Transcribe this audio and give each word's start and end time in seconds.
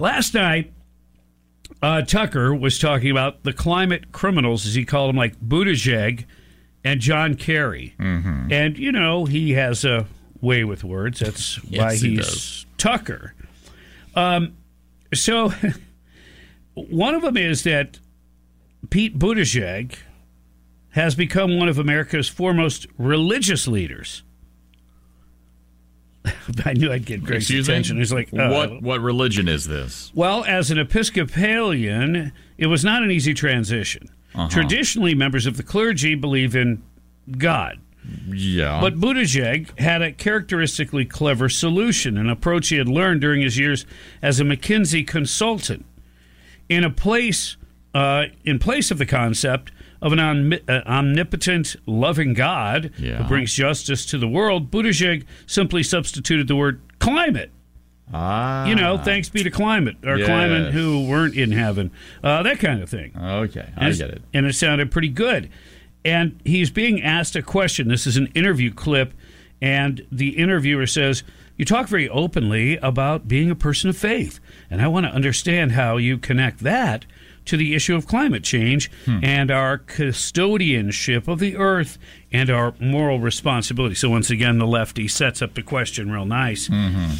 Last 0.00 0.32
night, 0.32 0.72
uh, 1.82 2.00
Tucker 2.00 2.54
was 2.54 2.78
talking 2.78 3.10
about 3.10 3.44
the 3.44 3.52
climate 3.52 4.12
criminals, 4.12 4.66
as 4.66 4.74
he 4.74 4.86
called 4.86 5.10
them, 5.10 5.16
like 5.16 5.38
Buttigieg 5.38 6.24
and 6.82 7.00
John 7.00 7.34
Kerry. 7.34 7.94
Mm-hmm. 7.98 8.50
And, 8.50 8.78
you 8.78 8.92
know, 8.92 9.26
he 9.26 9.52
has 9.52 9.84
a 9.84 10.06
way 10.40 10.64
with 10.64 10.84
words. 10.84 11.20
That's 11.20 11.62
Yes, 11.68 11.80
why 11.82 11.94
he 11.96 12.16
he's. 12.16 12.64
Tucker. 12.78 13.34
Um, 14.14 14.56
so, 15.12 15.52
one 16.74 17.14
of 17.14 17.20
them 17.20 17.36
is 17.36 17.64
that 17.64 17.98
Pete 18.88 19.18
Buttigieg 19.18 19.96
has 20.92 21.14
become 21.14 21.58
one 21.58 21.68
of 21.68 21.78
America's 21.78 22.26
foremost 22.26 22.86
religious 22.96 23.68
leaders. 23.68 24.22
I 26.64 26.74
knew 26.74 26.92
I'd 26.92 27.06
get 27.06 27.22
Greg's 27.22 27.44
Excuse 27.44 27.68
me? 27.68 27.74
attention. 27.74 27.96
He's 27.98 28.12
like, 28.12 28.32
uh, 28.32 28.48
what 28.48 28.82
what 28.82 29.00
religion 29.00 29.48
is 29.48 29.66
this? 29.66 30.12
well, 30.14 30.44
as 30.44 30.70
an 30.70 30.78
Episcopalian, 30.78 32.32
it 32.58 32.66
was 32.66 32.84
not 32.84 33.02
an 33.02 33.10
easy 33.10 33.34
transition. 33.34 34.08
Uh-huh. 34.34 34.48
Traditionally, 34.48 35.14
members 35.14 35.46
of 35.46 35.56
the 35.56 35.62
clergy 35.62 36.14
believe 36.14 36.54
in 36.54 36.82
God. 37.38 37.80
Yeah. 38.28 38.80
But 38.80 38.96
Buttigieg 38.96 39.78
had 39.78 40.02
a 40.02 40.12
characteristically 40.12 41.04
clever 41.04 41.48
solution, 41.48 42.16
an 42.16 42.30
approach 42.30 42.68
he 42.68 42.76
had 42.76 42.88
learned 42.88 43.20
during 43.20 43.42
his 43.42 43.58
years 43.58 43.86
as 44.22 44.40
a 44.40 44.44
McKinsey 44.44 45.06
consultant. 45.06 45.84
In 46.68 46.84
a 46.84 46.90
place, 46.90 47.56
uh, 47.94 48.26
in 48.44 48.58
place 48.58 48.90
of 48.90 48.98
the 48.98 49.06
concept 49.06 49.72
of 50.02 50.12
an 50.12 50.18
omni- 50.18 50.60
uh, 50.68 50.80
omnipotent, 50.86 51.76
loving 51.86 52.34
God 52.34 52.90
Yeah. 52.98 53.22
who 53.22 53.28
brings 53.28 53.54
justice 53.54 54.04
to 54.06 54.18
the 54.18 54.28
world, 54.28 54.70
Buttigieg 54.70 55.24
simply 55.46 55.82
substituted 55.82 56.48
the 56.48 56.56
word 56.56 56.80
climate 56.98 57.50
ah, 58.12 58.66
you 58.66 58.74
know, 58.74 58.98
thanks 58.98 59.28
be 59.28 59.42
to 59.44 59.50
climate 59.50 59.96
or 60.04 60.16
Yes. 60.18 60.26
climate 60.26 60.72
who 60.72 61.06
weren't 61.06 61.34
in 61.36 61.52
heaven, 61.52 61.90
uh, 62.24 62.42
that 62.42 62.58
kind 62.58 62.82
of 62.82 62.88
thing. 62.88 63.12
Okay, 63.16 63.66
I 63.76 63.90
get 63.92 64.10
it. 64.10 64.22
And 64.34 64.46
it 64.46 64.54
sounded 64.54 64.90
pretty 64.90 65.08
good. 65.10 65.48
And 66.04 66.40
he's 66.44 66.70
being 66.70 67.00
asked 67.02 67.36
a 67.36 67.42
question. 67.42 67.86
This 67.88 68.06
is 68.08 68.16
an 68.16 68.28
interview 68.34 68.72
clip, 68.72 69.12
and 69.62 70.02
the 70.10 70.30
interviewer 70.30 70.86
says, 70.86 71.22
You 71.56 71.64
talk 71.66 71.88
very 71.88 72.08
openly 72.08 72.78
about 72.78 73.28
being 73.28 73.50
a 73.50 73.54
person 73.54 73.90
of 73.90 73.96
faith, 73.96 74.40
and 74.70 74.80
I 74.82 74.88
want 74.88 75.04
to 75.06 75.12
understand 75.12 75.72
how 75.72 75.98
you 75.98 76.16
connect 76.18 76.60
that 76.60 77.04
to 77.50 77.56
the 77.56 77.74
issue 77.74 77.94
of 77.96 78.06
climate 78.06 78.42
change 78.44 78.90
Hmm. 79.04 79.18
and 79.22 79.50
our 79.50 79.76
custodianship 79.78 81.28
of 81.28 81.38
the 81.40 81.56
earth 81.56 81.98
and 82.32 82.48
our 82.48 82.74
moral 82.80 83.18
responsibility. 83.20 83.94
So, 83.94 84.08
once 84.10 84.30
again, 84.30 84.58
the 84.58 84.66
lefty 84.66 85.08
sets 85.08 85.42
up 85.42 85.54
the 85.54 85.62
question 85.62 86.10
real 86.10 86.24
nice. 86.26 86.68
Mm-hmm. 86.68 87.14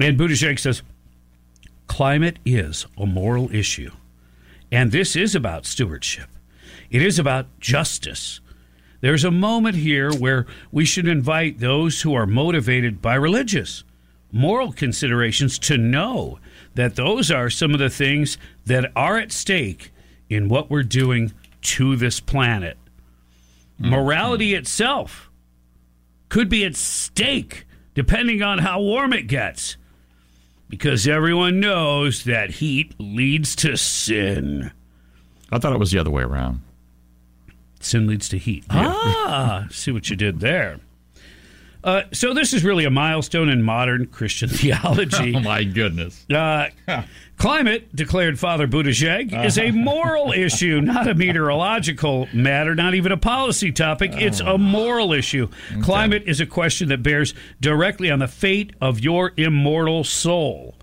And 0.00 0.18
Buttigieg 0.18 0.58
says, 0.58 0.82
climate 1.86 2.38
is 2.44 2.86
a 2.98 3.06
moral 3.06 3.54
issue. 3.54 3.90
And 4.72 4.90
this 4.90 5.14
is 5.16 5.34
about 5.34 5.66
stewardship. 5.66 6.28
It 6.90 7.02
is 7.02 7.18
about 7.18 7.46
justice. 7.60 8.40
There's 9.00 9.24
a 9.24 9.30
moment 9.30 9.76
here 9.76 10.10
where 10.12 10.46
we 10.72 10.84
should 10.84 11.06
invite 11.06 11.60
those 11.60 12.02
who 12.02 12.14
are 12.14 12.26
motivated 12.26 13.02
by 13.02 13.14
religious, 13.16 13.84
moral 14.32 14.72
considerations 14.72 15.58
to 15.60 15.76
know 15.76 16.38
that 16.74 16.96
those 16.96 17.30
are 17.30 17.50
some 17.50 17.72
of 17.72 17.78
the 17.78 17.90
things 17.90 18.38
that 18.66 18.90
are 18.96 19.18
at 19.18 19.32
stake 19.32 19.92
in 20.28 20.48
what 20.48 20.70
we're 20.70 20.82
doing 20.82 21.32
to 21.62 21.96
this 21.96 22.20
planet. 22.20 22.76
Morality 23.78 24.54
itself 24.54 25.30
could 26.28 26.48
be 26.48 26.64
at 26.64 26.76
stake 26.76 27.66
depending 27.94 28.42
on 28.42 28.58
how 28.58 28.80
warm 28.80 29.12
it 29.12 29.26
gets. 29.26 29.76
Because 30.68 31.06
everyone 31.06 31.60
knows 31.60 32.24
that 32.24 32.50
heat 32.52 32.94
leads 32.98 33.54
to 33.56 33.76
sin. 33.76 34.72
I 35.52 35.58
thought 35.58 35.72
it 35.72 35.78
was 35.78 35.92
the 35.92 35.98
other 35.98 36.10
way 36.10 36.22
around. 36.22 36.60
Sin 37.78 38.06
leads 38.06 38.28
to 38.30 38.38
heat. 38.38 38.64
Ah, 38.70 39.66
see 39.70 39.92
what 39.92 40.10
you 40.10 40.16
did 40.16 40.40
there. 40.40 40.80
Uh, 41.84 42.02
so 42.12 42.32
this 42.32 42.54
is 42.54 42.64
really 42.64 42.86
a 42.86 42.90
milestone 42.90 43.50
in 43.50 43.62
modern 43.62 44.06
Christian 44.06 44.48
theology. 44.50 45.34
Oh 45.36 45.40
my 45.40 45.64
goodness. 45.64 46.24
Uh, 46.30 46.70
climate, 47.36 47.94
declared 47.94 48.38
Father 48.38 48.66
Buttigieg, 48.66 49.44
is 49.44 49.58
a 49.58 49.70
moral 49.70 50.32
issue, 50.36 50.80
not 50.80 51.06
a 51.06 51.14
meteorological 51.14 52.26
matter, 52.32 52.74
not 52.74 52.94
even 52.94 53.12
a 53.12 53.18
policy 53.18 53.70
topic. 53.70 54.12
It's 54.14 54.40
a 54.40 54.56
moral 54.56 55.12
issue. 55.12 55.48
Climate 55.82 56.22
is 56.26 56.40
a 56.40 56.46
question 56.46 56.88
that 56.88 57.02
bears 57.02 57.34
directly 57.60 58.10
on 58.10 58.18
the 58.20 58.28
fate 58.28 58.72
of 58.80 59.00
your 59.00 59.32
immortal 59.36 60.04
soul. 60.04 60.74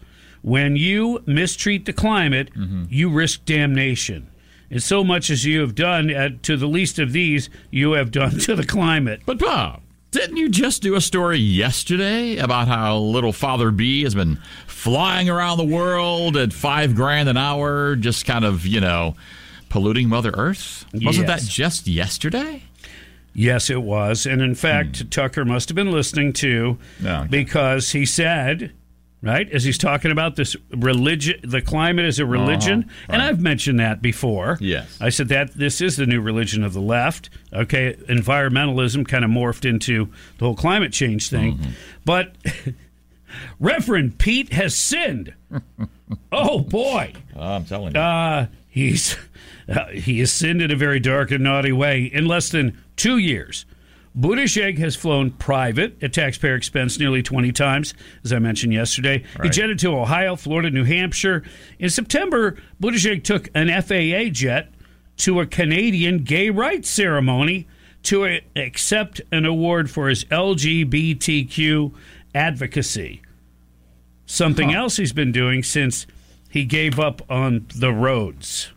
When 0.43 0.75
you 0.75 1.23
mistreat 1.25 1.85
the 1.85 1.93
climate, 1.93 2.49
you 2.89 3.09
risk 3.09 3.43
damnation. 3.45 4.27
And 4.69 4.81
so 4.81 5.03
much 5.03 5.29
as 5.29 5.45
you 5.45 5.61
have 5.61 5.75
done 5.75 6.39
to 6.43 6.57
the 6.57 6.67
least 6.67 6.97
of 6.99 7.11
these, 7.11 7.49
you 7.71 7.93
have 7.93 8.11
done 8.11 8.39
to 8.39 8.55
the 8.55 8.65
climate. 8.65 9.21
But 9.25 9.39
Bob, 9.39 9.81
didn't 10.11 10.37
you 10.37 10.49
just 10.49 10.81
do 10.81 10.95
a 10.95 11.01
story 11.01 11.37
yesterday 11.37 12.37
about 12.37 12.67
how 12.67 12.97
little 12.97 13.31
Father 13.31 13.71
B 13.71 14.03
has 14.03 14.13
been 14.13 14.39
flying 14.67 15.29
around 15.29 15.57
the 15.57 15.63
world 15.65 16.35
at 16.35 16.51
five 16.51 16.95
grand 16.95 17.29
an 17.29 17.37
hour, 17.37 17.95
just 17.95 18.25
kind 18.25 18.43
of, 18.43 18.65
you 18.65 18.81
know, 18.81 19.15
polluting 19.69 20.09
Mother 20.09 20.31
Earth? 20.35 20.85
Wasn't 20.93 21.27
that 21.27 21.41
just 21.41 21.87
yesterday? 21.87 22.63
Yes, 23.33 23.69
it 23.69 23.81
was. 23.81 24.25
And 24.25 24.41
in 24.41 24.55
fact, 24.55 24.99
hmm. 24.99 25.07
Tucker 25.07 25.45
must 25.45 25.69
have 25.69 25.75
been 25.75 25.91
listening 25.91 26.33
to 26.33 26.77
No, 26.99 27.19
okay. 27.19 27.27
because 27.29 27.91
he 27.91 28.05
said, 28.05 28.73
right, 29.21 29.49
as 29.51 29.63
he's 29.63 29.77
talking 29.77 30.11
about 30.11 30.35
this 30.35 30.55
religion, 30.71 31.39
the 31.43 31.61
climate 31.61 32.05
is 32.05 32.19
a 32.19 32.25
religion. 32.25 32.89
And 33.07 33.21
I've 33.21 33.39
mentioned 33.39 33.79
that 33.79 34.01
before. 34.01 34.57
Yes. 34.59 34.97
I 34.99 35.09
said 35.09 35.29
that 35.29 35.53
this 35.53 35.81
is 35.81 35.97
the 35.97 36.05
new 36.05 36.21
religion 36.21 36.63
of 36.63 36.73
the 36.73 36.81
left. 36.81 37.29
Okay. 37.53 37.93
Environmentalism 38.09 39.07
kind 39.07 39.23
of 39.23 39.31
morphed 39.31 39.67
into 39.67 40.09
the 40.37 40.45
whole 40.45 40.55
climate 40.55 40.93
change 40.93 41.29
thing. 41.29 41.59
But 42.05 42.35
Reverend 43.59 44.17
Pete 44.17 44.53
has 44.53 44.75
sinned. 44.75 45.33
oh, 46.31 46.59
boy. 46.59 47.13
Oh, 47.35 47.55
I'm 47.55 47.65
telling 47.65 47.93
you. 47.93 47.99
Uh, 47.99 48.47
he's 48.67 49.17
uh, 49.69 49.85
he 49.87 50.19
has 50.19 50.31
sinned 50.31 50.61
in 50.61 50.71
a 50.71 50.75
very 50.75 50.99
dark 50.99 51.31
and 51.31 51.43
naughty 51.43 51.71
way. 51.71 52.03
In 52.03 52.25
less 52.25 52.49
than 52.49 52.77
two 52.95 53.17
years, 53.17 53.65
Buttigieg 54.17 54.77
has 54.79 54.95
flown 54.95 55.31
private 55.31 56.01
at 56.03 56.11
taxpayer 56.11 56.55
expense 56.55 56.99
nearly 56.99 57.23
20 57.23 57.51
times, 57.53 57.93
as 58.23 58.33
I 58.33 58.39
mentioned 58.39 58.73
yesterday. 58.73 59.23
He 59.41 59.49
jetted 59.49 59.79
to 59.79 59.95
Ohio, 59.95 60.35
Florida, 60.35 60.69
New 60.69 60.83
Hampshire. 60.83 61.43
In 61.79 61.89
September, 61.89 62.57
Buttigieg 62.81 63.23
took 63.23 63.49
an 63.55 63.69
FAA 63.81 64.31
jet 64.31 64.73
to 65.17 65.39
a 65.39 65.45
Canadian 65.45 66.23
gay 66.23 66.49
rights 66.49 66.89
ceremony 66.89 67.67
to 68.03 68.25
a- 68.25 68.41
accept 68.55 69.21
an 69.31 69.45
award 69.45 69.89
for 69.89 70.09
his 70.09 70.25
LGBTQ 70.25 71.93
advocacy. 72.35 73.21
Something 74.25 74.73
else 74.73 74.97
he's 74.97 75.13
been 75.13 75.31
doing 75.31 75.63
since 75.63 76.07
he 76.49 76.65
gave 76.65 76.99
up 76.99 77.21
on 77.29 77.65
the 77.75 77.93
roads. 77.93 78.71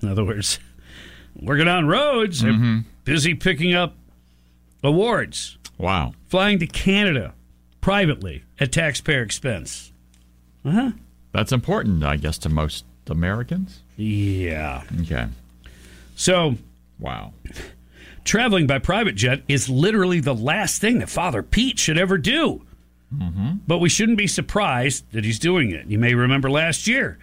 In 0.00 0.08
other 0.08 0.24
words, 0.24 0.58
working 1.40 1.68
on 1.68 1.86
roads, 1.86 2.42
and 2.42 2.54
mm-hmm. 2.54 2.78
busy 3.04 3.34
picking 3.34 3.74
up 3.74 3.94
awards, 4.82 5.58
wow. 5.78 6.12
flying 6.28 6.58
to 6.58 6.66
Canada 6.66 7.34
privately 7.80 8.44
at 8.58 8.72
taxpayer 8.72 9.22
expense. 9.22 9.92
Uh 10.64 10.70
huh. 10.70 10.90
That's 11.32 11.52
important, 11.52 12.02
I 12.04 12.16
guess, 12.16 12.38
to 12.38 12.48
most 12.48 12.84
Americans. 13.08 13.80
Yeah. 13.96 14.82
Okay. 15.02 15.26
So 16.16 16.56
Wow. 16.98 17.32
traveling 18.24 18.66
by 18.66 18.78
private 18.78 19.14
jet 19.14 19.42
is 19.48 19.68
literally 19.68 20.20
the 20.20 20.34
last 20.34 20.80
thing 20.80 20.98
that 20.98 21.08
Father 21.08 21.42
Pete 21.42 21.78
should 21.78 21.98
ever 21.98 22.18
do. 22.18 22.62
But 23.66 23.78
we 23.78 23.88
shouldn't 23.88 24.18
be 24.18 24.28
surprised 24.28 25.04
that 25.12 25.24
he's 25.24 25.38
doing 25.40 25.70
it. 25.72 25.86
You 25.86 25.98
may 25.98 26.14
remember 26.14 26.48
last 26.50 26.86
year. 26.86 27.18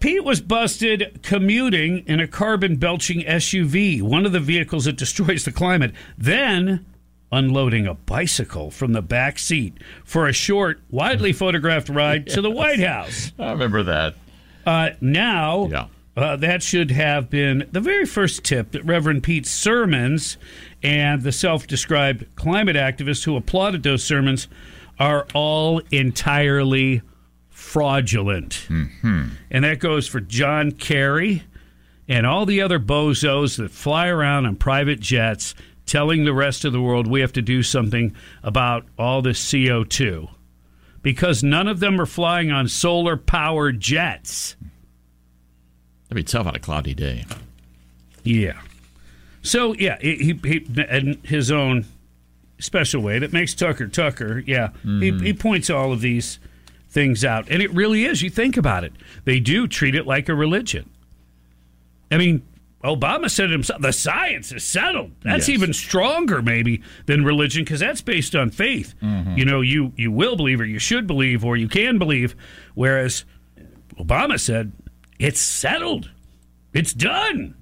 Pete 0.00 0.24
was 0.24 0.40
busted 0.40 1.20
commuting 1.22 1.98
in 2.06 2.20
a 2.20 2.26
carbon 2.26 2.76
belching 2.76 3.20
SUV, 3.20 4.00
one 4.00 4.24
of 4.24 4.32
the 4.32 4.40
vehicles 4.40 4.86
that 4.86 4.96
destroys 4.96 5.44
the 5.44 5.52
climate, 5.52 5.92
then 6.16 6.86
unloading 7.30 7.86
a 7.86 7.92
bicycle 7.94 8.70
from 8.70 8.92
the 8.94 9.02
back 9.02 9.38
seat 9.38 9.74
for 10.04 10.26
a 10.26 10.32
short, 10.32 10.80
widely 10.90 11.32
photographed 11.34 11.90
ride 11.90 12.26
to 12.28 12.40
the 12.40 12.50
White 12.50 12.80
House. 12.80 13.30
I 13.38 13.52
remember 13.52 13.82
that. 13.82 14.14
Uh, 14.66 14.90
now, 15.02 15.68
Yeah. 15.70 15.86
uh, 16.16 16.36
that 16.36 16.62
should 16.62 16.90
have 16.92 17.28
been 17.28 17.68
the 17.70 17.80
very 17.80 18.06
first 18.06 18.42
tip 18.42 18.70
that 18.72 18.84
Reverend 18.86 19.22
Pete's 19.22 19.50
sermons 19.50 20.38
and 20.82 21.22
the 21.22 21.32
self 21.32 21.66
described 21.66 22.24
climate 22.36 22.76
activists 22.76 23.24
who 23.24 23.36
applauded 23.36 23.82
those 23.82 24.02
sermons 24.02 24.48
are 24.98 25.26
all 25.34 25.82
entirely 25.92 27.02
fraudulent. 27.60 28.66
Mm-hmm. 28.68 29.28
And 29.50 29.64
that 29.64 29.78
goes 29.78 30.08
for 30.08 30.18
John 30.18 30.72
Kerry 30.72 31.44
and 32.08 32.26
all 32.26 32.46
the 32.46 32.62
other 32.62 32.80
bozos 32.80 33.58
that 33.58 33.70
fly 33.70 34.08
around 34.08 34.46
on 34.46 34.56
private 34.56 34.98
jets 34.98 35.54
telling 35.84 36.24
the 36.24 36.32
rest 36.32 36.64
of 36.64 36.72
the 36.72 36.80
world 36.80 37.06
we 37.06 37.20
have 37.20 37.32
to 37.34 37.42
do 37.42 37.62
something 37.62 38.16
about 38.42 38.86
all 38.98 39.20
this 39.20 39.44
CO2 39.52 40.28
because 41.02 41.42
none 41.42 41.68
of 41.68 41.80
them 41.80 42.00
are 42.00 42.06
flying 42.06 42.50
on 42.50 42.66
solar 42.66 43.16
powered 43.16 43.78
jets. 43.78 44.56
That'd 46.08 46.16
be 46.16 46.24
tough 46.24 46.46
on 46.46 46.56
a 46.56 46.60
cloudy 46.60 46.94
day. 46.94 47.26
Yeah. 48.24 48.60
So 49.42 49.74
yeah, 49.74 49.98
he, 50.00 50.16
he, 50.16 50.40
he 50.44 50.66
in 50.80 51.20
his 51.24 51.50
own 51.50 51.84
special 52.58 53.02
way 53.02 53.18
that 53.18 53.32
makes 53.32 53.54
Tucker 53.54 53.86
Tucker. 53.86 54.42
Yeah, 54.46 54.70
he, 54.82 54.88
mm-hmm. 54.88 55.24
he 55.24 55.32
points 55.34 55.70
all 55.70 55.92
of 55.92 56.00
these 56.00 56.38
things 56.90 57.24
out, 57.24 57.48
and 57.48 57.62
it 57.62 57.72
really 57.72 58.04
is. 58.04 58.20
You 58.22 58.30
think 58.30 58.56
about 58.56 58.84
it; 58.84 58.92
they 59.24 59.40
do 59.40 59.66
treat 59.68 59.94
it 59.94 60.06
like 60.06 60.28
a 60.28 60.34
religion. 60.34 60.90
I 62.10 62.18
mean, 62.18 62.42
Obama 62.82 63.30
said 63.30 63.46
it 63.46 63.52
himself. 63.52 63.80
The 63.82 63.92
science 63.92 64.50
is 64.52 64.64
settled. 64.64 65.12
That's 65.22 65.48
Yes. 65.48 65.54
even 65.54 65.72
stronger, 65.72 66.42
maybe, 66.42 66.82
than 67.06 67.24
religion 67.24 67.62
because 67.64 67.80
that's 67.80 68.00
based 68.00 68.34
on 68.34 68.50
faith. 68.50 68.94
You 69.02 69.44
know, 69.44 69.60
you 69.60 69.92
you 69.96 70.10
will 70.10 70.36
believe, 70.36 70.60
or 70.60 70.64
you 70.64 70.78
should 70.78 71.06
believe, 71.06 71.44
or 71.44 71.56
you 71.56 71.68
can 71.68 71.98
believe. 71.98 72.34
Whereas 72.74 73.24
Obama 73.98 74.40
said 74.40 74.72
it's 75.18 75.40
settled. 75.40 76.10
It's 76.72 76.92
done. 76.94 77.54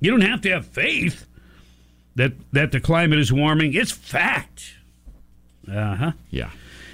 You 0.00 0.10
don't 0.10 0.22
have 0.22 0.40
to 0.42 0.50
have 0.50 0.66
faith 0.66 1.26
that 2.16 2.32
that 2.52 2.72
the 2.72 2.80
climate 2.80 3.18
is 3.18 3.32
warming. 3.32 3.74
It's 3.74 3.92
fact. 3.92 4.74
Uh 5.70 5.94
huh. 5.94 6.12
Yeah. 6.30 6.50